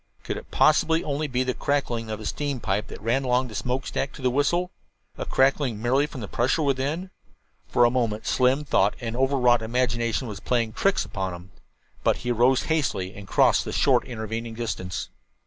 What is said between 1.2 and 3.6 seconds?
the crackling of the steam pipe that ran along the